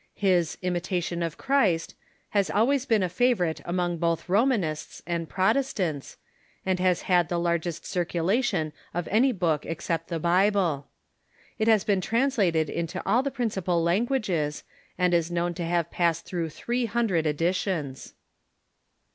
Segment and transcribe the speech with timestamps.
[0.19, 1.93] Ilis "Imitation of Christ"
[2.29, 6.17] has always been a favorite among both Romanists and Protes tants,
[6.65, 10.87] and has had the largest circulation of any book except the Bible.
[11.59, 14.63] It has been translated into all the principal lan guages,
[14.97, 18.15] and is known to have passed through three hundred editions.